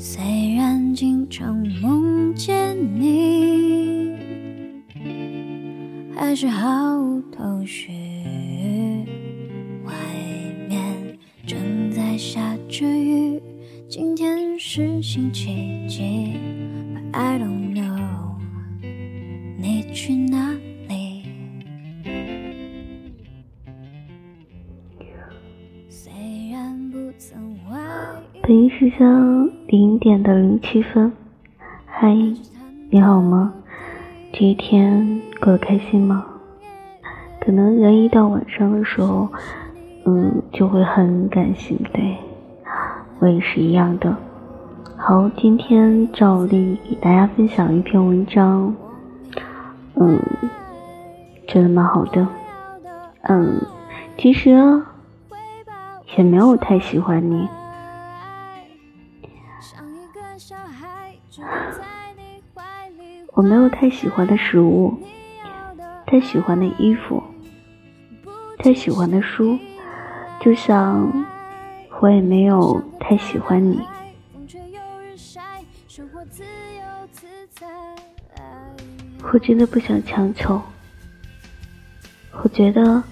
[0.00, 4.14] 虽然经常梦见你，
[6.14, 7.90] 还是毫无头绪。
[9.84, 9.92] 外
[10.68, 13.42] 面正在下着雨，
[13.88, 16.36] 今天是星期几
[16.94, 18.36] ？But I don't know，
[19.58, 20.56] 你去哪
[28.48, 31.12] 北京时间零点的零七分，
[31.84, 32.14] 嗨，
[32.88, 33.52] 你好吗？
[34.32, 36.24] 这一天过得开心吗？
[37.42, 39.28] 可能人一到晚上的时候，
[40.06, 42.16] 嗯，就会很感性，对，
[43.18, 44.16] 我也是一样的。
[44.96, 48.74] 好，今天照例给大家分享一篇文章，
[49.96, 50.18] 嗯，
[51.46, 52.26] 真的蛮好的，
[53.24, 53.60] 嗯，
[54.16, 54.52] 其实
[56.16, 57.46] 也没有太喜欢你。
[63.32, 64.96] 我没有太喜欢的食物，
[66.06, 67.22] 太喜欢的衣服，
[68.58, 69.58] 太喜欢的书，
[70.40, 71.10] 就像
[72.00, 73.80] 我也没有太喜欢你。
[79.32, 80.60] 我真的不想强求。
[82.42, 83.02] 我觉得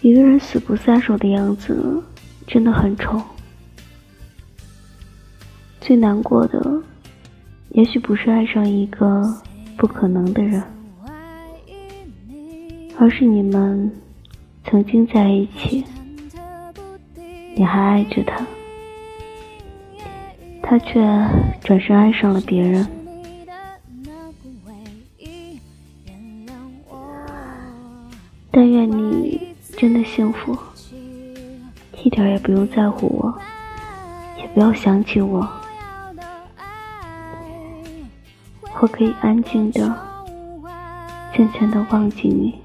[0.00, 2.02] 一个人死不撒手的样子
[2.46, 3.20] 真的很丑。
[5.84, 6.82] 最难过的。
[7.72, 9.22] 也许不是爱上一个
[9.76, 10.62] 不可能的人，
[12.98, 13.92] 而是你们
[14.64, 15.84] 曾经在一起，
[17.54, 18.46] 你还爱着他，
[20.62, 21.02] 他却
[21.60, 22.86] 转身爱上了别人。
[28.50, 30.56] 但愿你真的幸福，
[32.02, 33.38] 一点也不用在乎我，
[34.38, 35.46] 也不要想起我。
[38.80, 39.96] 我可以安静的、
[41.34, 42.60] 渐渐的忘记你。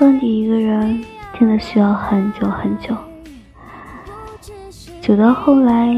[0.00, 1.04] 忘记一个人
[1.38, 2.96] 真的需要很久很久，
[5.02, 5.94] 久到后来，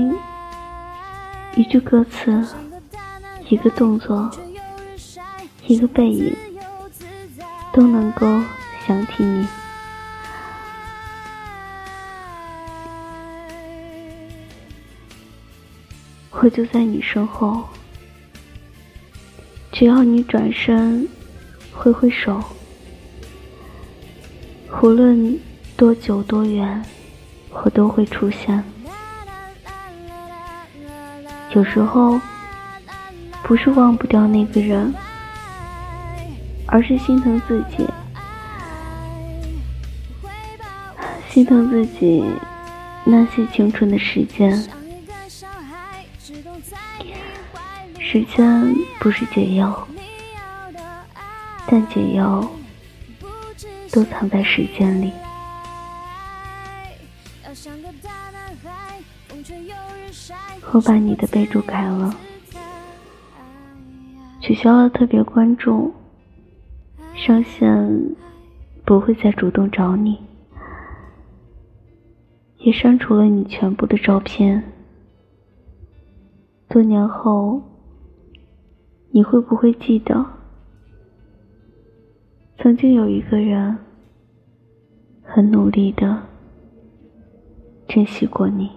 [1.54, 2.44] 一句歌词、
[3.48, 4.30] 一个动作、
[5.66, 6.34] 一个背影，
[7.72, 8.26] 都能够
[8.86, 9.46] 想起你。
[16.32, 17.64] 我就在你身后，
[19.72, 21.06] 只要你转身，
[21.72, 22.42] 挥挥手，
[24.80, 25.38] 无论
[25.76, 26.82] 多久多远，
[27.50, 28.62] 我都会出现。
[31.52, 32.18] 有时候，
[33.42, 34.94] 不是忘不掉那个人，
[36.66, 37.86] 而是心疼自己，
[41.28, 42.24] 心疼自己
[43.04, 44.56] 那些青春的时间。
[48.12, 49.86] 时间不是解药，
[51.64, 52.44] 但解药
[53.92, 55.12] 都藏在时间里。
[60.72, 62.12] 我把你的备注改了，
[64.40, 65.94] 取消了特别关注，
[67.14, 68.16] 上线
[68.84, 70.20] 不会再主动找你，
[72.58, 74.60] 也删除了你全部的照片。
[76.68, 77.62] 多年后。
[79.12, 80.24] 你会不会记得，
[82.58, 83.76] 曾经有一个人
[85.22, 86.22] 很努力的
[87.88, 88.70] 珍惜过你？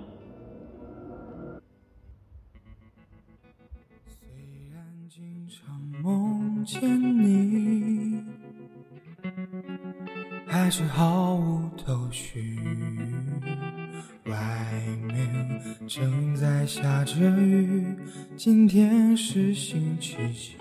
[4.08, 4.28] 虽
[4.74, 6.82] 然经常梦见
[7.22, 7.43] 你，
[10.64, 12.58] 还是毫无头绪。
[14.28, 14.38] 外
[15.06, 17.86] 面正在下着雨，
[18.38, 20.56] 今天是星期几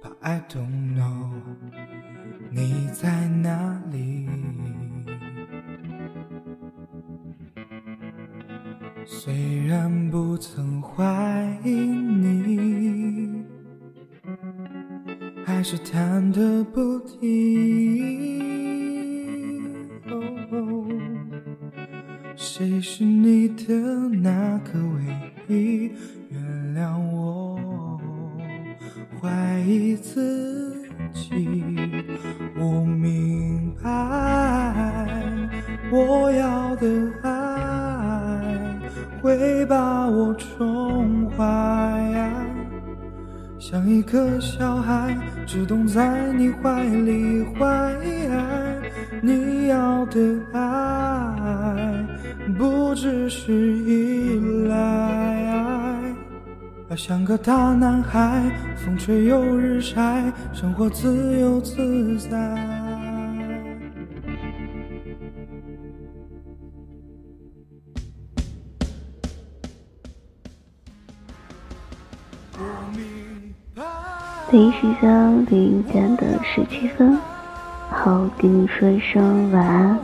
[0.00, 1.32] ？But I don't know，
[2.52, 4.28] 你在哪里？
[9.04, 13.44] 虽然不曾怀疑你，
[15.44, 18.13] 还是忐忑不停。
[22.86, 23.72] 是你的
[24.22, 25.00] 那个唯
[25.48, 25.90] 一？
[26.28, 26.38] 原
[26.76, 27.98] 谅我
[29.18, 31.64] 怀疑自己。
[32.58, 33.90] 我明白，
[35.90, 36.86] 我要的
[37.22, 38.42] 爱
[39.22, 42.30] 会把我宠坏，
[43.58, 45.16] 像一个小孩，
[45.46, 47.96] 只懂在你怀里怀
[49.22, 52.04] 你要的爱。
[52.52, 54.38] 不只是依
[54.68, 54.74] 赖。
[56.90, 58.42] 要像个大男孩，
[58.76, 62.28] 风吹又日晒，生活自由自在。
[74.52, 77.18] 北京时间零点的十七分，
[77.90, 79.98] 好，跟你说一声晚安，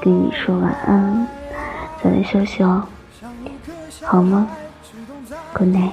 [0.00, 1.26] 跟你说晚安，
[2.02, 2.86] 早点休息哦，
[4.04, 4.46] 好吗
[5.52, 5.92] ？Good night。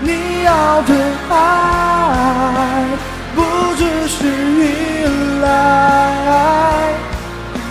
[0.00, 0.94] 你要的
[1.30, 2.86] 爱
[3.34, 3.42] 不
[3.76, 5.46] 只是依赖，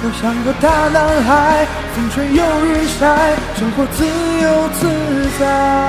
[0.04, 1.66] 要像个大男孩，
[1.96, 4.06] 风吹又日晒，生活自
[4.42, 4.82] 由自
[5.40, 5.87] 在。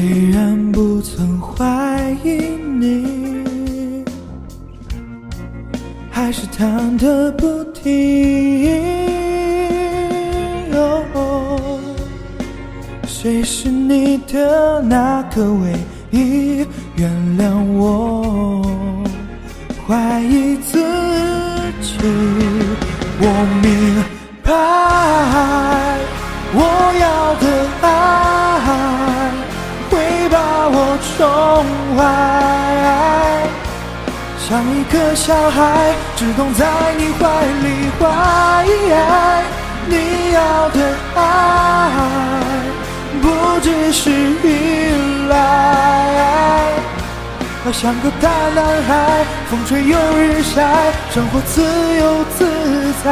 [0.00, 2.38] 虽然不曾怀疑
[2.80, 4.02] 你，
[6.10, 7.84] 还是忐忑不停。
[13.06, 15.74] 谁是你的那个唯
[16.10, 16.66] 一？
[16.96, 18.64] 原谅我
[19.86, 20.78] 怀疑自
[21.82, 21.98] 己，
[23.20, 23.26] 我
[23.62, 24.02] 明
[24.42, 24.50] 白
[26.54, 26.58] 我
[26.98, 27.44] 要的
[27.82, 28.39] 爱。
[31.70, 32.02] 宠坏，
[34.38, 36.66] 像一个小孩，只懂在
[36.98, 37.22] 你怀
[37.62, 38.04] 里怀。
[39.88, 40.78] 你要的
[41.14, 41.20] 爱，
[43.22, 43.24] 不
[43.60, 44.44] 只是依
[45.28, 45.34] 赖，
[47.64, 51.62] 我像个大男孩，风吹又日晒，生活自
[52.00, 53.06] 由自在。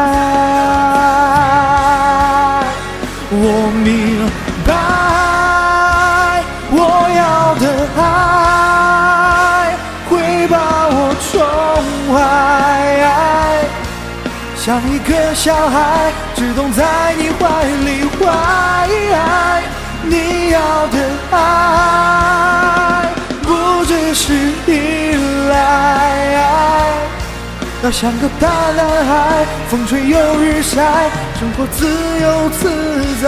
[3.31, 4.29] 我明
[4.67, 5.08] 白。
[14.69, 18.27] 像一个小孩，只懂在你怀里怀。
[20.05, 20.99] 你要的
[21.31, 21.37] 爱
[23.43, 24.35] 不只是
[24.67, 25.17] 依
[25.49, 25.57] 赖，
[27.83, 31.09] 要像个大男孩，风吹又日晒，
[31.41, 31.87] 生活自
[32.21, 32.69] 由自
[33.23, 33.27] 在。